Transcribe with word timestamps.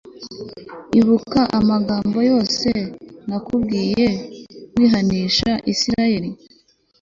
ibuka 0.99 1.41
amagambo 1.59 2.17
yose 2.31 2.69
nakubwiye 3.27 4.07
nguhanisha 4.73 5.51
isirayeli 5.71 6.29